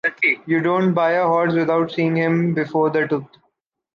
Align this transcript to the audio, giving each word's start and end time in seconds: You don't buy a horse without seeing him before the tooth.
You 0.47 0.63
don't 0.63 0.95
buy 0.95 1.11
a 1.11 1.27
horse 1.27 1.53
without 1.53 1.91
seeing 1.91 2.15
him 2.15 2.55
before 2.55 2.89
the 2.89 3.07
tooth. 3.07 3.27